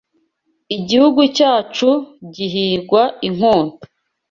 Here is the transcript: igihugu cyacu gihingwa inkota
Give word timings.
igihugu 0.77 1.21
cyacu 1.37 1.89
gihingwa 2.35 3.01
inkota 3.27 3.85